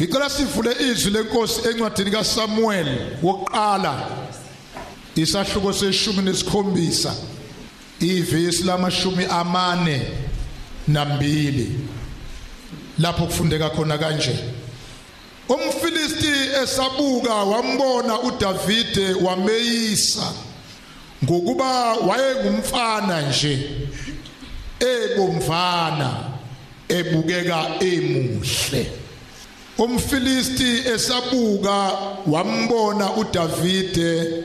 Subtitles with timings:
[0.00, 2.88] ngicela sivule izwi lenkosi encwadini kaSamuel
[3.22, 4.08] wokuqala
[5.14, 7.14] isahluko seshumi nesikhombisa
[8.00, 10.02] ivesi lamashumi amane
[10.88, 11.80] nambili
[12.98, 14.38] lapho kufundeka khona kanje.
[15.48, 20.32] Umfilisti esabuka wambona uDavide wameyisa
[21.24, 23.70] ngokuba wayengumfana nje
[24.80, 26.16] ebomvana
[26.88, 29.01] ebukeka emuhle.
[29.84, 31.92] Umfilisti esabuka
[32.26, 34.44] wambona uDavide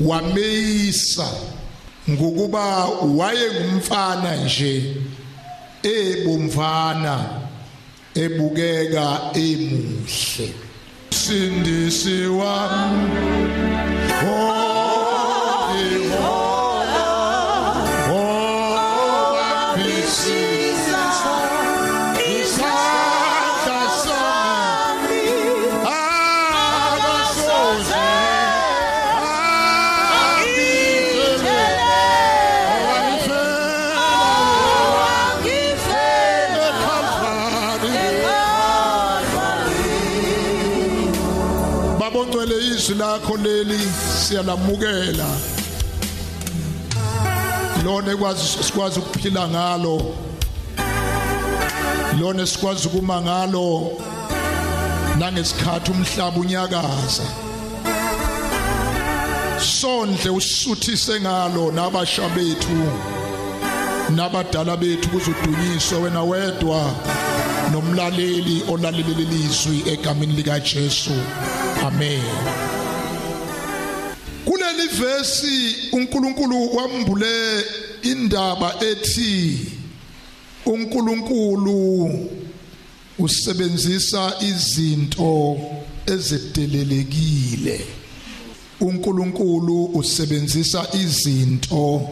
[0.00, 1.28] wameyisa
[2.10, 2.84] ngokuba
[3.18, 4.96] wayengumfana nje
[5.82, 7.14] ebomvana
[8.14, 10.48] ebukeka emuhle.
[11.10, 13.10] Sindisi wami
[14.28, 14.73] oh.
[42.84, 43.78] Izwi lakho leli
[44.26, 45.26] siyalamukela
[47.84, 50.14] lona ekwazi ukuphila ngalo.
[52.20, 53.92] Lona sikwazi ukuma ngalo.
[55.18, 57.26] Nangesikhathi umhlaba unyakaza.
[59.58, 62.92] Sondle usuthise ngalo nabasha bethu.
[64.10, 66.94] Nabadala bethu kuzodunyiswa wena wedwa.
[67.72, 71.10] Nomlaleli olalelele ilizwi egameni lika Jesu.
[71.82, 72.22] Amen.
[74.44, 77.64] Kuleli verse uNkulunkulu wambule
[78.02, 79.58] indaba ethi
[80.66, 82.30] uNkulunkulu
[83.18, 85.60] usebenzisa izinto
[86.06, 87.86] ezidelelekile
[88.80, 92.08] uNkulunkulu usebenzisa izinto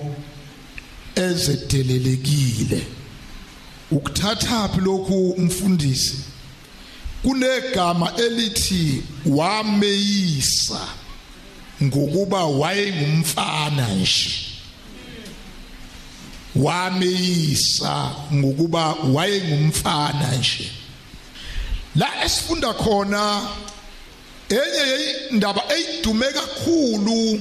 [1.14, 2.86] ezidelelekile
[3.92, 6.18] ukuthatha phi lokhu umfundisi?
[7.22, 10.80] Kunegama elithi wameyisa
[11.82, 14.30] ngokuba wayengumfana nje.
[16.56, 20.70] Wameyisa ngokuba wayengumfana nje.
[21.96, 23.42] La esifunda khona
[24.48, 27.40] enye indaba eyidume kakhulu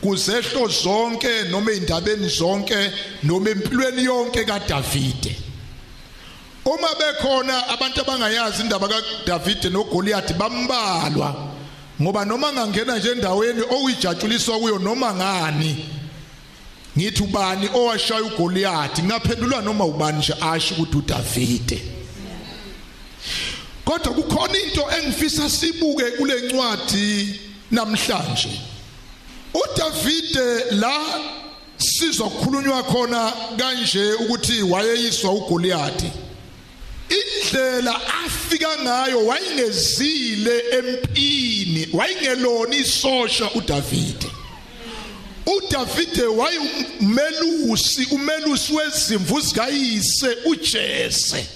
[0.00, 2.90] kuzehlo zonke noma indabeni zonke
[3.22, 5.41] noma empilweni yonke kaDavide.
[6.64, 11.52] Uma bekhona abantu abangayazi indaba kaDavide noGoliath bambalwa
[12.02, 15.86] ngoba noma ngangena nje endaweni okuyijatshuliswa kuyo noma ngani
[16.98, 18.98] ngithi ubani owashaya uGoliath?
[19.04, 21.82] Ngaphendulwa noma ubani nje asho ukuthi uDavide.
[23.84, 27.40] Kodwa kukhona into engifisa sibuke kule ncwadi
[27.70, 28.60] namhlanje.
[29.54, 31.00] uDavide la
[31.76, 36.04] sizwa kukhulunywa khona kanje ukuthi wayeyiswa uGoliath.
[37.12, 44.26] Indlela afika ngayo wayengezile empini wayengelona isosha uDavide.
[45.46, 51.46] uDavide wayemelusi umelusi wezimvu zikayise uJese.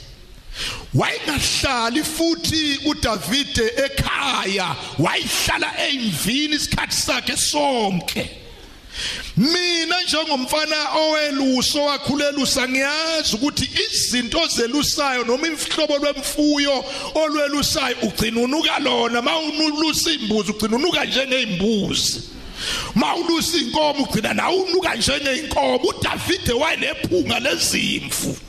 [0.95, 8.46] wayengahlali futhi uDavide ekhaya wayihlala eyimvini isikhathi sakhe sonke.
[9.37, 16.85] Mina njengomfana oweluso wakhulelusa ngiyazi ukuthi izinto zelusayo noma imhlobo lwemfuyo
[17.15, 22.23] olwelusayo ugcina unuka lona mawunulusa imbuzi ugcina unuka njengezimbuzi
[22.95, 28.46] mawulusa inkomo ugcina nawe unuka njengeinkomo uDavide wayenephunga lezimvu.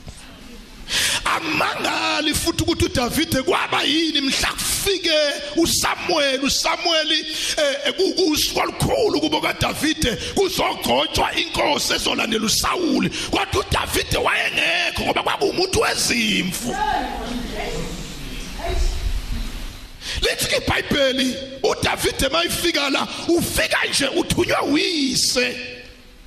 [1.26, 5.20] Amangali futhi ukuthi uDavide kwaba yini mhla kufike
[5.56, 7.26] uSamuel uSamuel
[7.86, 16.76] ekusikhulu kubo kaDavide kuzogcotshwa inkosi ezolandela uSawuli kodwa uDavide wayengekho ngoba kwaba umuntu wezimfu
[20.22, 25.58] Lithi iBhayibheli uDavide mayifika la ufika nje uthunywa uyise.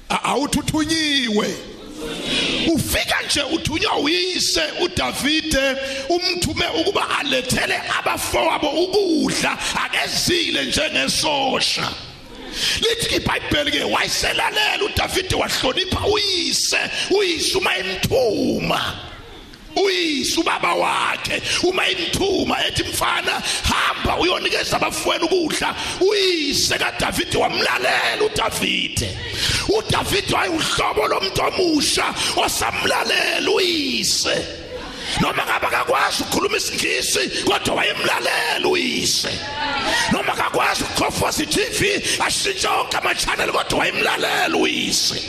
[0.08, 1.69] Awuthuthunyiwe.
[2.74, 5.76] Ufika nje uthunywa uyise uDavide
[6.08, 11.88] umthume ukuba alethele abafowabo ukudla akezile njengesosha
[12.80, 16.78] lithi iBhayibheli ke wayiselalela uDavide wahlonipha uyise
[17.10, 19.09] uyise uma emthuma.
[19.76, 25.74] Uyise ubaba wakhe uma imthuma ethi mfana hamba uyonikeza abafweni ukudla.
[26.00, 29.18] Uyise kaDavide wamlalela uDavide.
[29.68, 34.59] uDavide wayeuhlobo lomuntu omusha osamlalela uyise.
[35.20, 39.28] Noma ngabe akakwazi ukukhuluma isingisi kodwa wayemlalela uyise.
[40.12, 41.80] Noma akakwazi ukuchofoza iTV
[42.26, 45.22] ashintshe onke ama-channel kodwa wayemlalela uyise.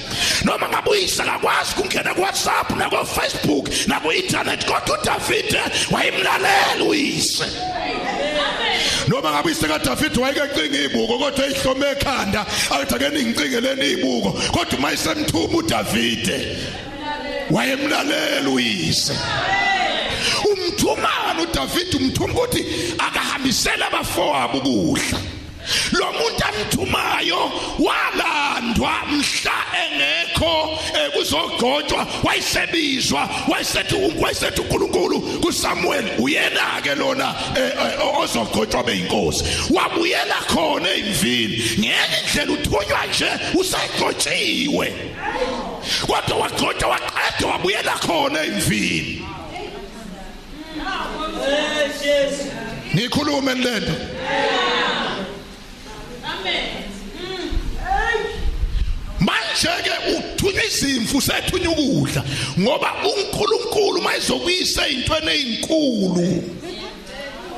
[0.44, 5.62] Noma ngabe uyise akakwazi ukungena ku-WhatsApp nako-Facebook naku-internet kodwa uDavide
[5.92, 7.46] wayemlalela uyise.
[9.08, 15.58] Noma ngabe uyise kaDavide wayekecinga izibuko kodwa ehlome ekhanda athi ake ningicingeleni izibuko kodwa mayisemthuma
[15.58, 16.58] uDavide
[17.52, 19.14] wayemlalela uyise.
[20.52, 22.66] Umthumana uDavid umthuma ukuthi
[22.98, 25.20] akahambisela abafowabo ukudla.
[25.92, 29.54] Lo muntu amthumayo walandwa mhla
[29.84, 39.44] engekho eh, kuzogcotshwa wayisebizwa wayesethi wayesethi uNkulunkulu kuSamuel uyena ke lona eh, eh, ozogcotshwa beyinkosi.
[39.70, 44.94] Wabuyela khona emvini ngeke indlela uthunywa nje usayigcotshiwe
[46.08, 49.26] kodwa wagcotshwa waqeda wabuyela khona emvini.
[52.96, 53.96] Ngikhulume lento
[59.20, 62.24] manje ke uthunywa izimfu sethunya ukudla
[62.60, 66.44] ngoba uNkulunkulu mayizokuyisa ezintweni ezinkulu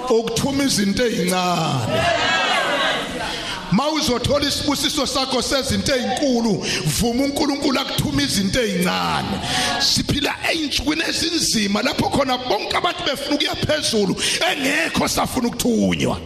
[0.09, 2.32] ukuthuma izinto ezincane
[3.73, 9.39] mawuzothola isibusiso sakho sezinto ezinkulu vuma uNkulunkulu akuthuma izinto ezincane.
[9.79, 14.15] Siphila einsukwini ezinzima lapho khona bonke abantu befuna ukuya phezulu
[14.51, 16.17] engekho safuna ukuthunywa.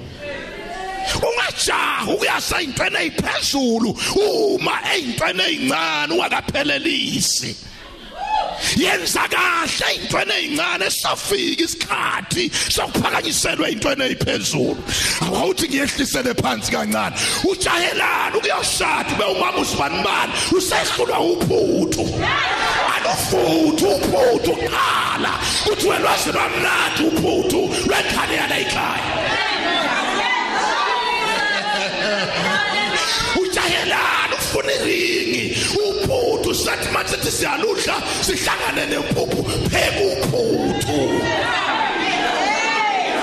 [1.15, 7.66] Ungajaha ukuyasa intweni eziphezulu uma ezintweni ezincane ungakaphelelisi.
[8.75, 14.83] Yenza kahle intweni ezincane safika isikhathi sokuphakanyiselwa intweni eziphezulu
[15.21, 17.15] awuthi ngiyehlisele phansi kancane.
[17.43, 22.03] Ujahelana ukuyoshada ube umama usibanibani usehlulwa uphuthu.
[22.95, 25.31] Alufuthu uphuthu qala.
[25.63, 29.05] Kuthi welwazi lwamnandi uphuthu lwekhane yala ekhaya.
[33.41, 35.46] Ujahelana ufuna iringi.
[36.47, 40.97] Uphuthu sathi mathe siyaludla sihlangane nempuphu pheka uphuthu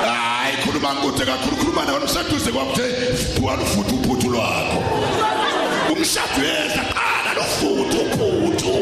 [0.05, 2.87] hayi khuluma ngude kakhulu khuluma nawe usaduze kwakuthe
[3.43, 4.81] walufuthu uphuthu lwakho.
[5.93, 8.75] Umshado yedla qala lufuthu uphuthu.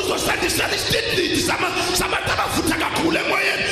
[0.00, 1.40] Uzosandisela isitendidi
[1.98, 3.64] sabantu abavutha kakhulu emoyeni.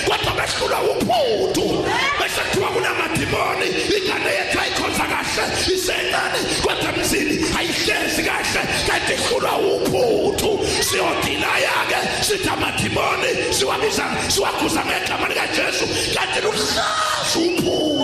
[0.58, 1.84] Kodwa behlulwa uphuthu
[2.20, 3.66] bese kuthiwa kunamadimoni
[3.96, 5.44] ingane yethu ayikhonza kahle
[5.74, 10.50] isencane kodwa mzini ayihlezi kahle kanti ihlulwa uphuthu
[10.80, 16.84] siyodilaya-ke sithi amadimoni siwabiza siwakhuza ngegama likajesu kanti luhlaza
[17.32, 17.97] uphuthu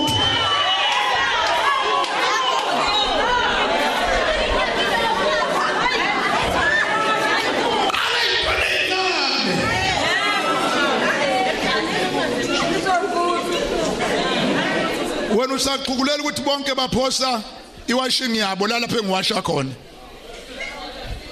[15.45, 17.43] wena usaqukulela ukuthi bonke baphosa
[17.87, 19.71] iwashing yabo la lapha engiwasha khona.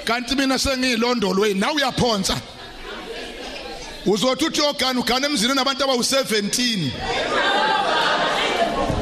[0.05, 2.37] Kanti mina sengiyilondolwe nawe uyaphonsa.
[4.07, 6.91] Uzothi uthi ogana ugana emzini nabantu abawu17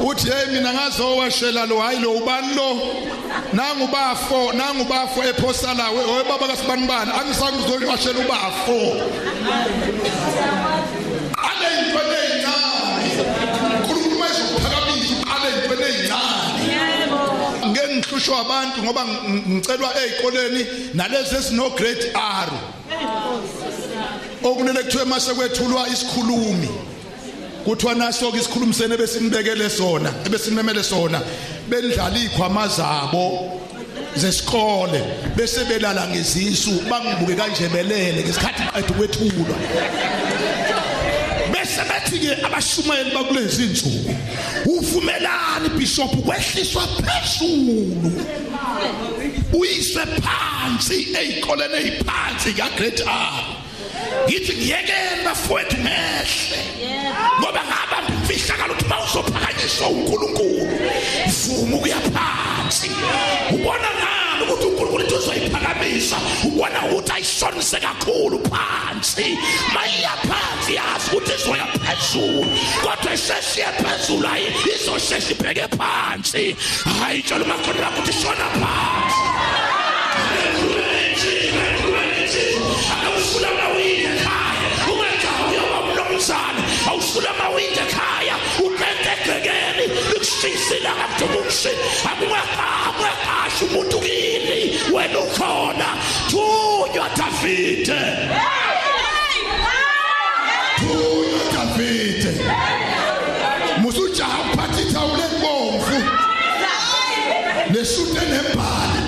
[0.01, 2.77] uthi hey mina ngazowashela lo hayi lo ubani lo?
[3.53, 6.03] Nangu bafo nangu bafo ephosa lawe.
[6.05, 9.01] Oye baba kasibanibani angisange uzoshela ubafo.
[18.11, 19.05] Ngihlushwe abantu ngoba
[19.49, 22.49] ngicelwa ezikoleni nalezi esino grade R.
[24.43, 26.69] Okunele kuthiwe mase kwethulwa isikhulumi.
[27.65, 31.21] Kuthiwa naso ke isikhulumisene besinibekele sona ebesimemele sona
[31.69, 33.61] bendlala ikhwama zabo
[34.15, 35.01] zesikole
[35.35, 39.55] bese belala ngezisu bangibuke kanje belele ngesikhathi qedwe kwethulwa.
[41.81, 44.15] Bese bethi ke abashumayeli bakulezi insuku
[44.65, 48.11] uvumelani bishop kwehliswa phezulu.
[49.53, 53.43] Uyise phansi ezikoleni eziphansi ka grade R
[54.27, 56.59] ngithi ngiyekela bafowethu ngehle
[57.39, 60.67] ngoba ngaba mfihlakala ukuthi mawuzophakanyiswa uNkulunkulu
[61.27, 62.91] vuma ukuya phansi.
[63.53, 69.37] Ubona ngani ukuthi uNkulunkulu uthi uzoyiphakamisa ubona ukuthi ayishonise kakhulu phansi.
[69.73, 72.45] Mayiya phansi yazi ukuthi izoya phezulu.
[72.83, 76.55] Kodwa isheshiye phezulu hayi izoshesha ibheke phansi.
[76.99, 79.21] Hayi tshela umakhona wakho ukuthi shona phansi.
[83.07, 91.05] Awusula mawinde ekhaya ungajaha uyoba umnumzane awusula mawinde ekhaya uqede egcekeni likushisa ilanga
[97.41, 98.01] Davide
[100.77, 102.31] thunywa Davide
[103.81, 105.97] musujaha uphatha ithawule ebomvu
[107.71, 109.01] nesute nembhali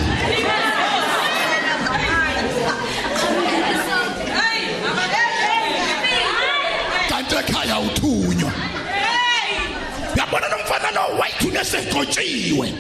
[7.10, 8.52] kanti ekhaya uthunywa.
[10.18, 12.74] Yabona lo mfana lo wayithunywa segotshiwe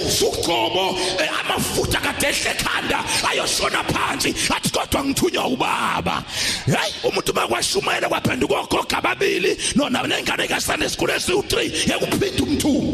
[0.00, 0.98] elusuqobo
[1.40, 6.22] amafutha kade ehle ekhanda ayoshona phansi athi kodwa ngithunywa ubaba
[6.66, 11.54] hayi umuntu makwashumayela kwaphenduka ogoga ababili nona nengane kasane esikhulu esiwu3
[11.90, 12.92] yekuphinda umthumo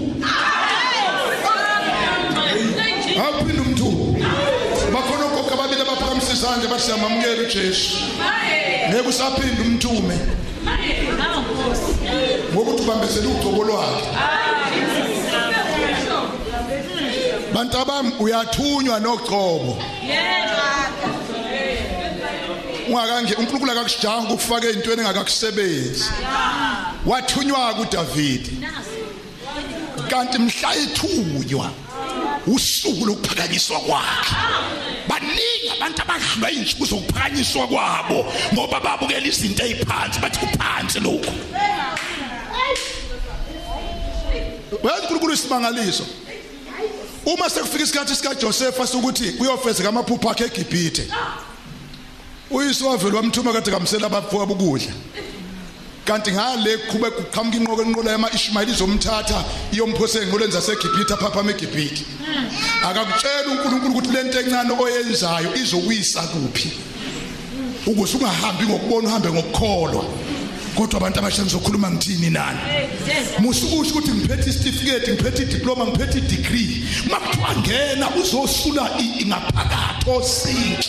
[3.23, 4.05] awuphinda umthuko
[4.93, 7.97] bakhona ogogo ababili abaphakamisa izandla bathi siyamamukela uJesu
[8.89, 10.17] ngeke usaphinda umthume
[12.53, 14.07] ngokuthi ubambezela ugcobo lwakhe
[17.57, 19.83] bantu abami uyathunywa nogcobo
[22.89, 26.05] ungakange uNkulunkulu akakusijaha ukufaka ezintweni engakakusebenzi.
[27.07, 28.45] Wathunywa kuDavid.
[30.11, 31.71] Kanti mhla ethunywa
[32.47, 34.37] usuku lokuphakanyiswa kwakhe.
[35.09, 41.33] Baningi abantu abadlula insuku zokuphakanyiswa kwabo ngoba babukela izinto eziphansi bathi kuphansi lokho
[44.83, 46.05] wenza uNkulunkulu isimangaliso.
[47.27, 51.09] Uma sekufika isikhathi sika Joseph sokuthi uyofezeka amaphupho akhe eGibhithe.
[52.51, 54.93] Uyise wavela wamthuma kade kamsela abafowabo ukudla
[56.07, 62.05] kanti ngale kube kuqhamuka inqoko enqola yama Ishmael izomthatha iyomphosa enqoleni zaseGibhithe apha eGibhithe.
[62.85, 66.71] Akakutshela uNkulunkulu ukuthi lento encane oyenzayo izokuyisa kuphi.
[67.87, 70.05] Ukuze ungahambi ngokubona uhambe ngokukholwa.
[70.77, 72.59] Kodwa abantu abasha ngizokhuluma ngithini nani?
[73.39, 80.89] Musukusho ukuthi ngiphethe certificate ngiphethe diploma ngiphethe degree makuthiwa ngena uzosula ingaphakathi osinki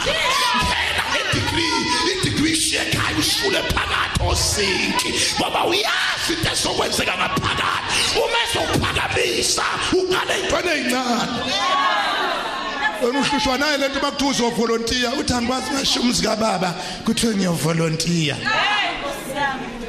[0.00, 1.78] ngena ngedegree
[2.12, 8.18] idegree shekhaya usule phakathi osinki ngoba uyazi into ezokwenzeka ngaphakathi.
[8.22, 9.64] Uma ezokuphakamisa
[9.98, 11.34] uqale ey'ntweni ey'ncane.
[13.02, 16.74] Wena uhlushwa naye lento bakuthiwa uzovolontiya uthi angikwazi ngasho umzika baba
[17.04, 18.36] kuthiwe ngiyovolontiya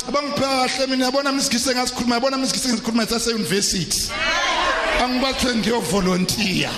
[0.08, 4.12] abangiphakahle mina yabona misigise ngasikhuluma yabona misigise ngisikhuluma sase university
[5.04, 6.72] angikwazi kuthiwe ngiyovolontiya.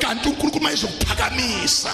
[0.00, 1.92] Kanti uNkulunkulu mayezokuphakamisa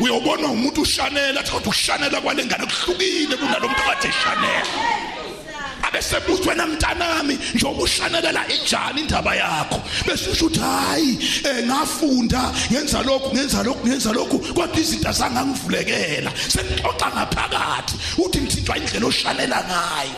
[0.00, 5.01] uyobona umuntu ushanela athi kodwa ushanela kwalengane kuhlukile kunalo muntu kade eshanela.
[5.92, 9.82] Bese buthi wena mntanami njengoba ushanelela injani indaba yakho?
[10.06, 16.32] Bese usho ukuthi hayi eh ngafunda ngenza lokhu ngenza lokhu ngenza lokhu kodwa izinto azangangivulekela.
[16.48, 20.16] Sengixoxa ngaphakathi uthi ngithintwa indlela oshanela ngayo.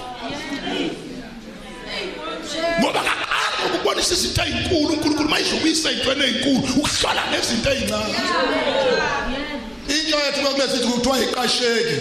[2.81, 9.44] Ngoba kakade ukubonisa izinto ezinkulu uNkulunkulu mayizobuyisa ezintweni ezinkulu ukuhlala nezinto ezincane
[9.89, 11.97] Intsha yethu bekulezi sithi kuthiwa iqasheki.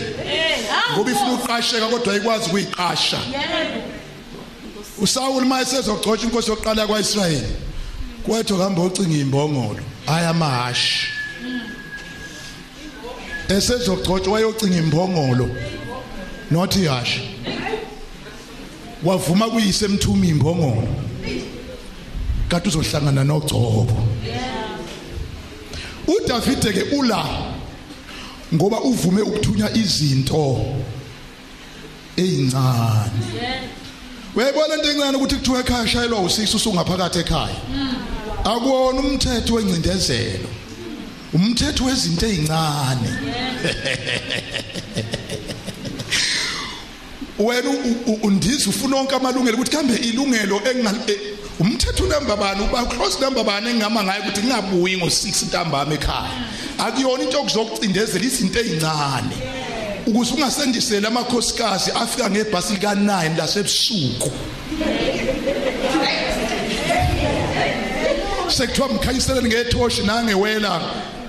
[0.93, 3.19] Ngoba ifuna uqasheka kodwa ayikwazi ukuyiqasha.
[5.03, 7.55] uSawuli mayesezogcotsha inkosi yokuqala kwaIsrayeli
[8.25, 11.07] kwathi kuhamba ucinga imbongolo aya amahashi
[13.49, 15.49] esezogcotsha wayocinga imbongolo
[16.51, 17.21] not ihashi
[19.03, 20.87] wavuma kuyise emthuma imbongolo
[22.49, 24.07] kade uzohlangana nogcobo.
[26.07, 27.52] uDavide ke ula
[28.53, 30.65] ngoba uvume ukuthunya izinto
[32.17, 33.25] ezincane
[34.35, 37.55] Wayibona into encane ukuthi kuthiwa ekhaya shayelwa usisi usungaphakathi ekhaya.
[38.43, 40.49] Akuwona umthetho wencindezelo.
[41.33, 43.09] Umthetho wezinto ezincane.
[47.39, 47.69] Wena
[48.23, 50.95] undiza ufuna onke amalungelo ukuthi kambe ilungelo engal
[51.59, 56.31] umthetho number bani uba close number bani engama ngayo ukuthi ngingabuyi ngo6 ntambama ekhaya.
[56.77, 59.53] Akuyona into yokuzokucindezela izinto ezincane.
[60.07, 64.31] ukuze ungasendisela amakhosikazi afika ngebhasi lika 9 lasebusuku
[68.47, 70.81] sekuthiwa mkhanyiseleni ngethoshi nangewela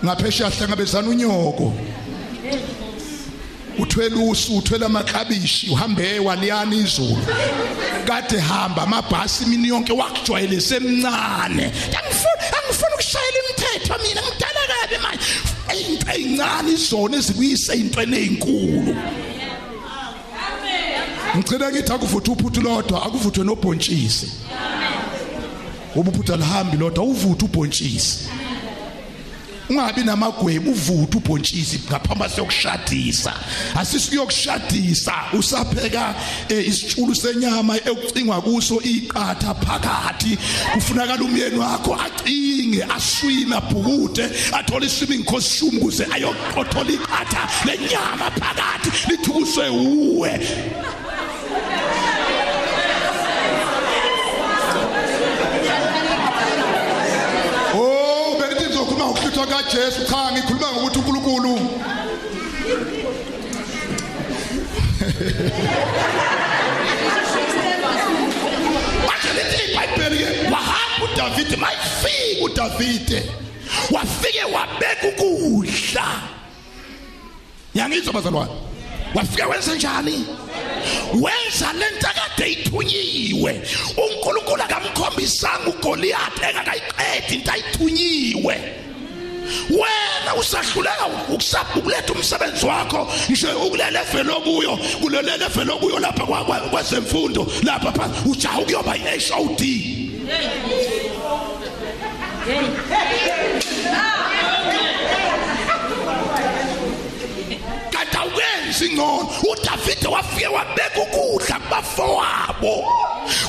[0.04, 1.74] ngaphesheya hlangabezana unyoko
[3.78, 7.18] uthwele usu uthwele amaklabishi uhambe waliyana izulu
[8.04, 11.64] kade hamba amabhasi imini yonke wakujwayele semncane
[11.98, 15.24] angifuni angifuni ukushayela imithetho mina ngidala kabi manje.
[15.74, 18.96] Into ezincane izona ezikuyise ezintweni ezinkulu
[21.36, 24.28] ngicela ngithi akuvutha uphuthu lodwa akuvuthwe nobhontshisi.
[25.96, 28.28] Ubuphutha lihambi lodwa uvutha ubhontshisi.
[29.70, 33.32] Ungabi namagwebu uvuthe ubhontshisi ngaphambi siyokushadisa.
[33.76, 35.12] Asisiyokushadisa.
[35.32, 36.14] Usapheka
[36.48, 40.38] eh, isitshulu senyama ekucingwa kuso iqatha phakathi.
[40.72, 49.68] Kufunakala umyeni wakho acinge aswime abhukude athole swimming costume kuze ayoqothola iqatha lenyama phakathi lithukuse
[49.68, 50.40] uwe
[57.76, 61.54] Oh bengithi ngizokhuluma ngokuhluthwa kaJesu cha ngikhuluma ngokuthi uNkulunkulu.
[69.06, 73.22] Manje lithi iBhayibheli ke wahamba uDavid mayifika uDavid
[73.90, 76.22] wafike wabeka ukudla.
[77.74, 78.52] Yangizwa bazalwane
[79.14, 80.26] wafike wenza njani?
[81.14, 83.62] Wenza lento akade ithunyiwe.
[83.96, 88.83] uNkulunkulu akamkhombisanga uGoliath engakayiqedi into ayithunyiwe.
[89.70, 93.12] Wena usahluleka ukusapha ukuletha umsebenzi wakho.
[93.28, 98.94] Nje ukulele velo kuyo kulelele velo kuyo lapha kwa- kwa- kwezemfundo lapha phansi ujaha ukuyoba
[98.96, 99.62] yi-HOD
[107.90, 109.28] kanti awukenzi ngcono.
[109.50, 112.84] Udavide wafike wabeka ukudla kubafowabo.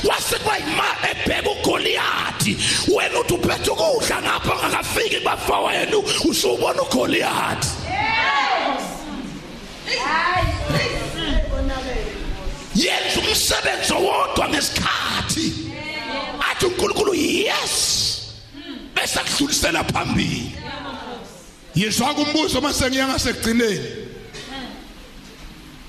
[0.04, 2.56] Wase kwayima ebheka ugoliyathi
[2.94, 5.85] wena uthi uphethe ukudla ngapha ungakafiki kubafowenu
[6.24, 7.68] usubona ugoliyathi
[12.74, 15.52] yenza umsebenzi owodwa ngesikhathi.
[16.50, 17.74] Athi uNkulunkulu yes.
[18.94, 20.52] Bese akudlulisela phambili.
[21.74, 23.80] Yizwa kumbuzo mase ngiya ngasekugcineni.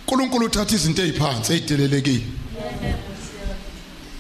[0.08, 2.26] uNkulunkulu uthatha izinto eziphansi ezidelelekile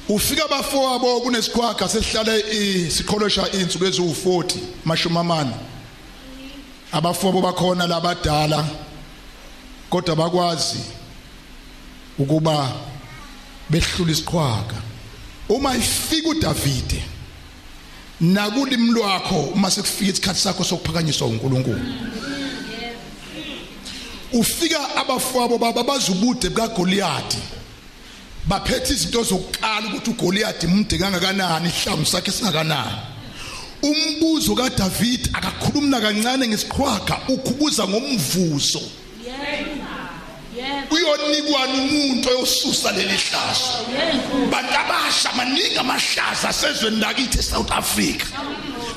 [0.09, 5.51] ufika abafowabo kunesikhwaga sesihlale isikholosha insuku eziwu40 mashumi amane.
[6.91, 8.65] Abafowabo bakhona labadala
[9.89, 10.79] kodwa bakwazi
[12.19, 12.71] ukuba
[13.69, 14.75] behlula isikhwaga
[15.49, 17.03] uma ifika uDavide
[18.21, 21.79] nakulimi lwakho uma sekufika isikhathi sakho sokuphakanyiswa uNkulunkulu.
[24.33, 27.35] Ufika abafowabo baba bazubude bukaGoliath
[28.45, 33.16] baphethe izinto zokuqala ukuthi uGoliath mude kangakanani ihlamvu sakhe singakanani.
[33.81, 38.81] Umbuzo kaDavid akakhulumi kancane ngesiqhwaga ukhubuza ngomvuzo.
[40.91, 43.85] Uyonikwana umuntu oyosusa leli hlazo.
[44.51, 48.25] Bantu abasha maningi amahlaza asezweni lakithi eSouth Africa.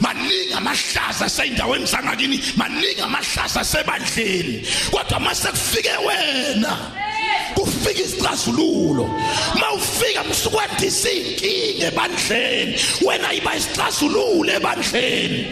[0.01, 4.67] Maningi amahlaza aseyindaweni zangakini maningi amahlaza asebandleni.
[4.91, 7.00] Kodwa mase kufike wena
[7.71, 9.11] kufika isixazululo
[9.61, 12.81] mawufika msukwandisa inkinga ebandleni.
[13.07, 15.47] Wena yiba isixazululo ebandleni.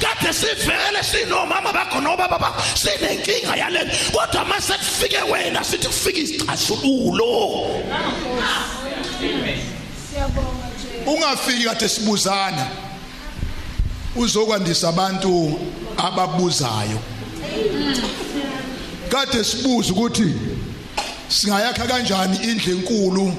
[0.00, 7.66] Kade sivele sinomama bakho nobaba sinenkinga yalena kodwa mase kufike wena sithi kufika isixazululo
[11.06, 12.66] ungafiki kade sibuzana.
[14.16, 15.60] Uzokwandisa abantu
[15.96, 17.00] ababuzayo.
[19.08, 20.34] Kade sibuza ukuthi
[21.32, 23.34] singayakha kanjani indle enkulu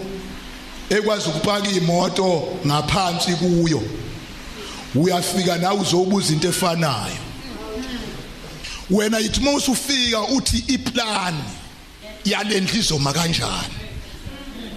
[0.90, 3.84] ekwazi ukupaka imoto ngaphansi kuyo.
[4.96, 7.18] Uyafika nawe uzobuza into efanayo.
[8.90, 11.44] Wena yithi mawuse ufika uthi iplan
[12.26, 13.74] yalendlu izoma kanjani?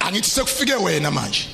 [0.01, 1.47] Angithi sekufike wena manje.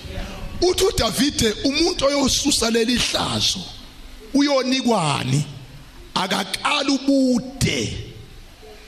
[0.61, 3.61] Uthi uDavide umuntu oyosusa leli hlazo
[4.35, 5.45] uyonikwani
[6.15, 8.12] akaqala ubude.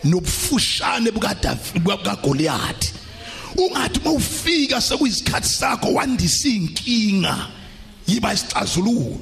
[0.04, 2.94] Nobufushane bukaGoliath
[3.56, 7.48] ungathi mawufika sekuyisikhathi sakho wandisa inkinga
[8.06, 9.18] yiba isixazululo.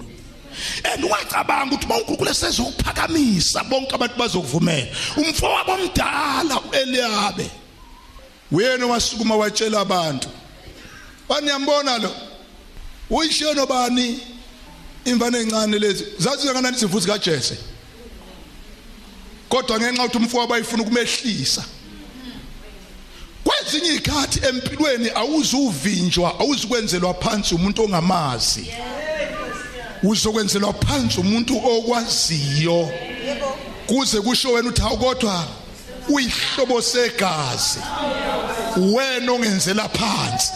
[0.85, 4.87] And wacabanga ukuthi mawuNkulunkulu esezokuphakamisa bonke abantu bazokuvumela.
[5.17, 7.51] Umfowabo omdala uEliyabe
[8.53, 10.29] uyena wasukuma watshela abantu
[11.29, 12.11] baniyambona lo?
[13.11, 14.21] Uyisheno bani?
[15.05, 16.05] Imvane encane lezi.
[16.19, 17.72] Zathi kangakanani sivuthi kaJese.
[19.53, 21.65] Kodwa ngenxa ukuthi umfowabo ayifuna ukumehlisa
[23.45, 28.67] kwezinye ikhathi empilweni awuzuvinjwa awuzukwenzelwa phansi umuntu ongamazi.
[30.03, 32.91] Uzokwenzelwa phansi umuntu okwaziyo.
[33.87, 35.45] Kuze kusho wena uthi awukodwa
[36.09, 37.81] uyihlobo segazi.
[38.77, 40.53] Wena ongenzela phansi.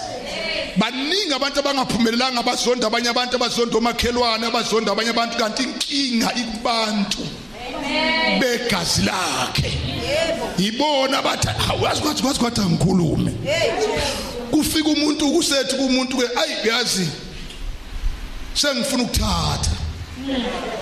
[0.77, 7.19] Baningi abantu abangaphumelelanga abazonda abanye abantu abazonda omakhelwane abazonda abanye abantu kanti inkinga ikubantu
[8.41, 9.73] begazi lakhe.
[10.59, 13.33] Yibona bathi awazi kwathi kwathi kwathi angikhulume.
[14.51, 17.09] Kufika umuntu kusethi kumuntu ke ayi yazi
[18.55, 19.77] sengifuna ukuthatha.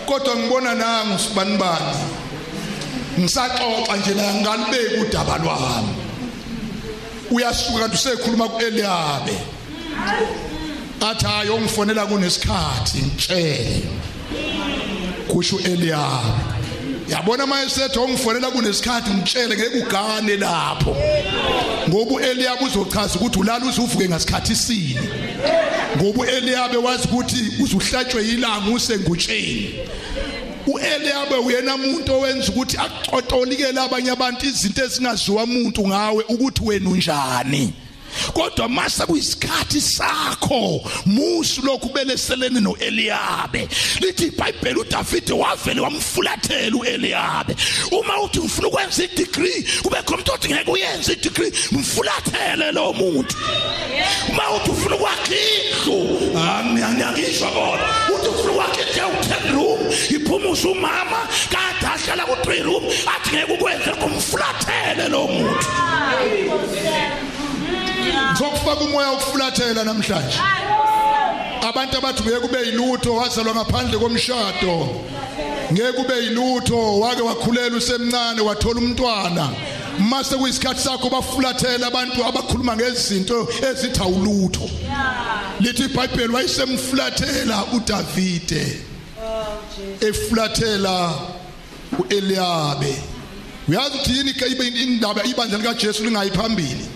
[0.07, 1.99] Kodwa ngibona nangu sibanibani
[3.19, 5.95] ngisaxoxa nje la ngalibeki udaba lwami?
[7.31, 9.37] Uyasuka kanti usekhuluma kuEliyabe
[11.01, 13.83] athi hayi ongifonela kunesikhathi ngitshele.
[15.29, 16.54] Kusho Eliyabe
[17.09, 20.97] yabona manje sethi ongifonela kunesikhathi ngitshele ngeke ugane lapho.
[21.89, 25.09] Ngoba uEliyabe uzochaza ukuthi ulala uzuvuke ngasikhathi sini.
[25.97, 29.75] Ngoba uEliyabe wazi ukuthi uzuhlatshwe ilanga usengutsheni.
[30.67, 37.73] uEliyabe uyena umuntu owenza ukuthi aqotolikele abanye abantu izinto ezingaziwa umuntu ngawe ukuthi wena unjani.
[38.33, 43.69] Kodwa mase kuyisikhathi sakho musu lokhu beleselene noEliyabe.
[44.01, 47.57] Lithi iBhayibheli uDavid wavele wamfulathela uEliyabe.
[47.93, 53.37] Uma uthi ufuna ukwenza idegree kube khona umuntu othi ngeke uyenze idegree mfulathele lo muntu.
[54.29, 61.29] Uma uthi ufuna ukwakha indlu angiyangishwa kodwa uthi ufuna ukwakha indlu u10 room iphumuza umama
[61.51, 65.67] kade ahlala ku3 room athi ngeke ukwenze kumfulathele lo muntu.
[68.31, 70.39] Ngizokufaka umoya wokufulathela namhlanje.
[71.69, 74.89] Abantu abathi ngeke kube yilutho wazalwa ngaphandle komshado.
[75.73, 79.51] Ngeke kube yilutho wake wakhulela usemncane wathola umntwana.
[79.99, 84.71] Mase kuyisikhathi sakho bafulathela abantu abakhuluma ngezinto ezithi awulutho.
[85.61, 88.79] Lithi iBhayibheli wayesemfulathela uDavide
[90.01, 91.15] efulathela
[91.99, 93.03] uEliyabe.
[93.69, 96.94] Uyazi ukuthi yini indaba ibandla likaJesu lingayiphambili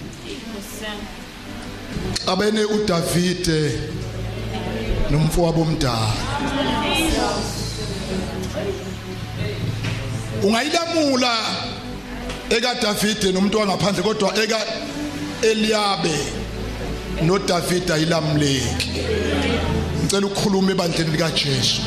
[2.27, 3.81] abene uDavide
[5.11, 6.13] nomfowabo omdala.
[10.43, 11.35] Ungayilamula
[12.51, 14.59] eka Davide nomuntu wangaphandle kodwa eka
[15.43, 16.17] Eliyabe
[17.23, 18.91] noDavide ayilamuleki.
[20.05, 21.83] Ngicela ukukhuluma ebandleni lika Jesu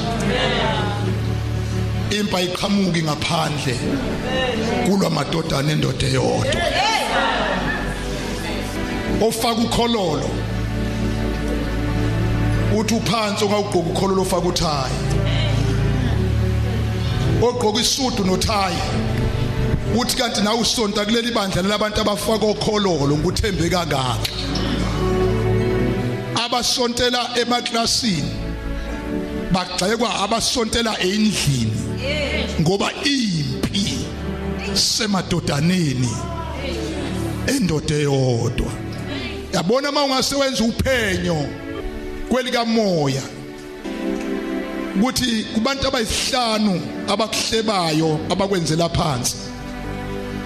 [2.11, 3.75] impa iqhamuki ngaphandle
[4.85, 6.90] kulwa madodana endoda eyodwa.
[9.21, 10.29] Ofaka ukhololo.
[12.77, 14.95] Uthi uphansi ongawugqoka ukhololo ofaka uthayi.
[17.41, 18.81] Ogqoka isudu nothayi.
[19.99, 24.29] Uthi kanti nawe usonta kuleli bandla labantu abafaka okhololo nguthembeka kahle
[26.45, 28.31] abasontela emaklasini
[29.51, 31.81] bagxekwa abasontela endlini
[32.61, 34.05] ngoba impi
[34.73, 36.11] semadodaneni
[37.47, 38.90] endoda eyodwa.
[39.53, 41.45] Yabona uma ungase wenza uphenyo
[42.29, 43.21] kwelika moya
[44.95, 49.37] ukuthi kubantu abayisihlanu abakuhlebayo abakwenzela phansi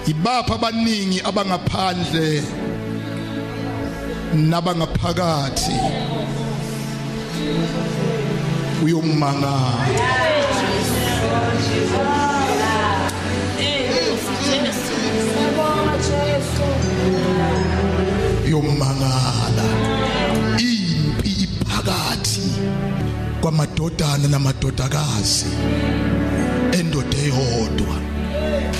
[0.06, 2.42] ibapha abaningi abangaphandle
[4.34, 5.76] nabangaphakathi?
[8.84, 9.56] Uyomangala.
[18.56, 19.64] Yomangala
[20.58, 22.48] impi iphakathi
[23.40, 25.46] kwamadodana namadodakazi
[26.72, 27.96] endoda eyodwa.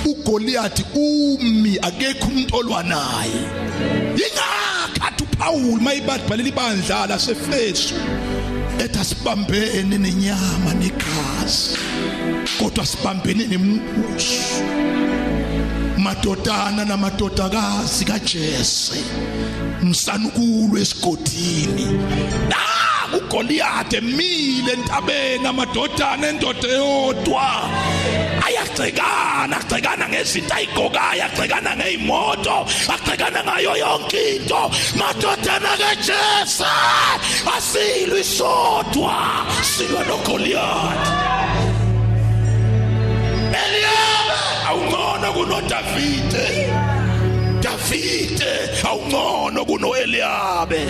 [0.05, 3.41] uGoliath umi akekho umuntu olwa naye
[4.25, 7.95] ingakhathi uPaul mayibhalela ibandla laseFesu
[8.85, 11.79] ethi asibambene nenyama negazi
[12.59, 14.63] kodwa sibambene nembuso.
[15.99, 18.05] Madodana namadodakazi
[19.87, 21.85] kaJese msanukulu esigodini.
[22.49, 27.71] Naku uGoliath emile entabeni amadodana endoda eyodwa.
[28.47, 34.71] Ayagcekana agcekana ngezinto ayigokayo agcekana ngezimoto agcekana ngayo yonke into.
[34.99, 36.65] Madodana kaJese
[37.57, 41.09] asilwe isodwa silwa noGoliath.
[43.63, 46.86] Eliyabe awungcono kunoDavide.
[48.47, 50.85] Davide awungcono kunoEliyabe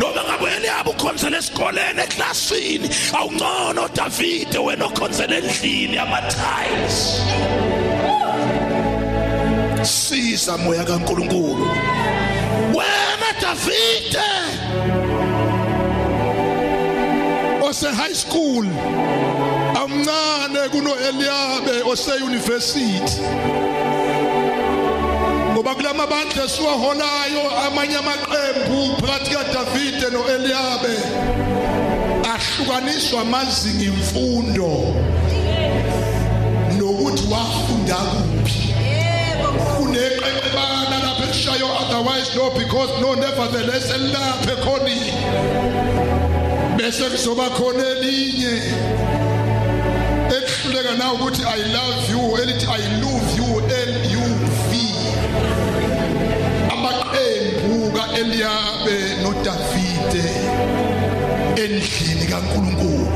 [0.00, 7.22] noma ngabe Eliyabe ukhonzela esikoleni eklasini awungcono Davide wena okhonzela endlini ama-tiles
[9.82, 11.66] siza moya kaNkuluNkulu.
[12.74, 14.28] Wena Davide
[17.62, 18.64] ose high school
[19.74, 23.00] amncane kuno Eliyabe ose university
[25.62, 30.94] ngoba kulamabandla esiwaholayo amanye amaqembu phakathi kaDavide noEliyabe
[32.32, 34.70] ahlukaniswa amazinga emfundo
[36.78, 38.74] nokuthi wafunda kuphi.
[39.76, 45.12] Kuneqeqebana lapha elishayo otherwise no because no nevertheless elapha ekhonini
[46.76, 48.54] bese kuzoba khona elinye.
[50.36, 53.51] Ehluleka na ukuthi i love you elithi i love you.
[58.22, 60.24] kaEliyabe noDavide
[61.56, 63.08] endlini kaNkuluNkulu.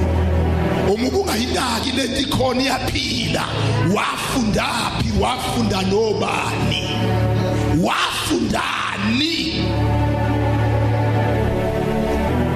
[0.95, 3.45] Uma ungayinaki lento ikhona iyaphila.
[3.95, 5.13] Wafundaphi?
[5.21, 6.91] Wafunda nobani?
[7.83, 9.65] Wafundani?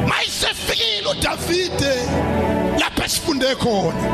[0.08, 1.94] Mayisefikile uDavide
[2.80, 4.04] lapho esifunde khona.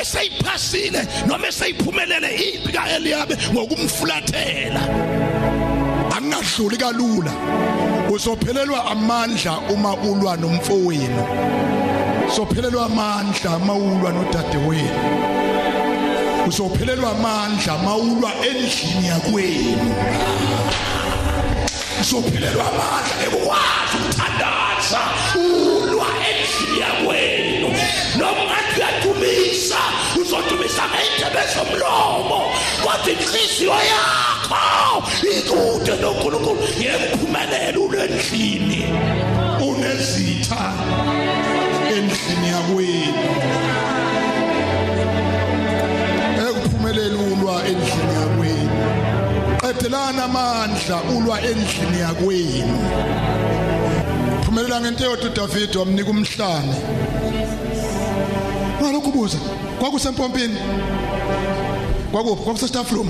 [0.00, 4.80] Eseyiphasile noma eseyiphumelele ipi kaEliyabe ngokumfulathela.
[6.42, 7.32] Angadluli kalula
[8.10, 11.26] uzophelelwa amandla uma ulwa nomfowenu.
[12.28, 14.90] Uzophelelwa amandla mawulwa nodadewenu.
[16.48, 19.94] Uzophelelwa amandla mawulwa endlini yakwenu.
[22.00, 25.00] Uzophelelwa amandla ekwazi ukuthandaza
[25.34, 27.68] ulwa endlini yakwenu.
[28.18, 29.78] Noma uyadumisa
[30.20, 32.52] uzodumisa ngey'ndebe zomlomo
[32.84, 34.21] kodwa inhliziyo yakho
[35.38, 38.84] ikude nonkulunkulu yekuphumelela ulwendlini
[39.68, 40.72] unezitha
[41.96, 43.24] endlini yakwenu.
[46.48, 48.76] Ekuphumelela ulwa endlini yakwenu.
[49.60, 52.78] Qedelana amandla ulwa endlini yakwenu.
[54.44, 56.74] Phumelela ngento yodwa uDavid wamnika umhlane.
[58.82, 59.38] Ngalokhu buza
[59.80, 60.56] kwakusempompini?
[62.12, 62.44] Kwakuphi?
[62.44, 63.08] Kwakuse staff room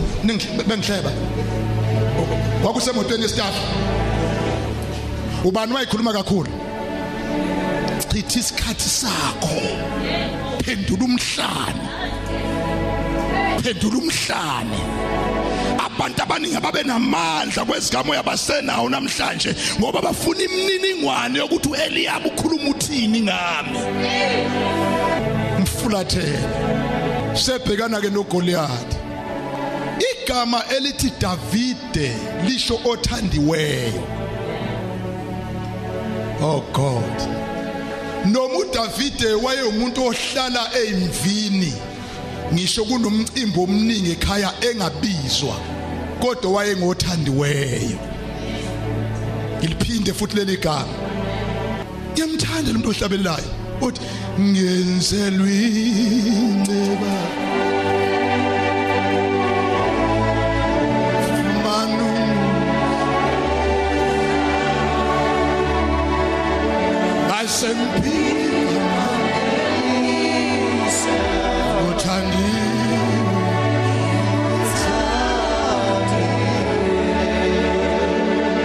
[0.69, 1.11] bengihleba.
[2.63, 3.55] Kwakusemotweni yestaff
[5.45, 6.49] ubani wayikhuluma kakhulu?
[8.13, 9.61] Chitha isikhathi sakho.
[10.65, 11.89] Phendula umhlane.
[13.63, 14.81] Phendula umhlane.
[15.79, 23.79] Abantu abaningi ababe namandla kwezigamo yabasenawo namhlanje ngoba bafuna imininingwane yokuthi uEliyab ukhuluma uthini ngami.
[25.61, 26.39] Mfulathele.
[27.35, 28.92] Sebhekana ke noGoliath.
[30.25, 34.03] Igama elithi Davide lisho othandiweyo.
[36.41, 37.29] Oh god.
[38.27, 41.73] Noma uDavide wayeumuntu ohlala ezimvini
[42.53, 45.57] ngisho kunomcimbi omningi ekhaya engabizwa
[46.21, 47.99] kodwa wayengothandiweyo.
[49.59, 50.95] Ngiliphinde futhi leli gama.
[52.13, 54.01] Ngiyamthanda lo muntu ohlabelelayo uthi
[54.41, 57.52] ngenzelwe inceba.
[67.53, 69.09] Asempila
[71.89, 72.73] uthandiwe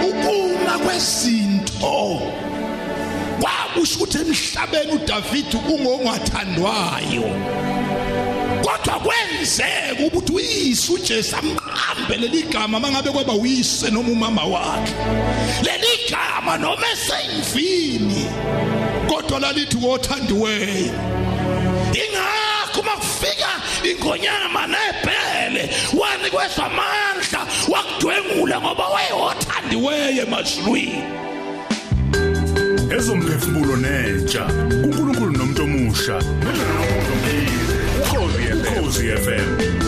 [0.08, 2.20] ukuma kwezinto
[3.40, 7.28] kwakusho ukuthi emhlabeni uDavid ungongathandwayo
[8.64, 14.94] kodwa kwenzeka ukuthi uyise uJesu amqambe leli gama mangabe kwaba uyise noma umama wakhe.
[15.62, 18.26] Leli gama noma eseyimvini
[19.18, 20.94] kodwa lalithi wothandiweyo.
[22.02, 23.48] Ingakho makufika
[23.90, 31.02] ingonyama nebhele wanikwezwa amandla wakudwengula ngoba wayewothandiweyo emazulwini.
[32.96, 36.22] Ezomphefumulo nentsha kuNkulunkulu nomuntu omusha.
[38.00, 39.87] Ukhozi FM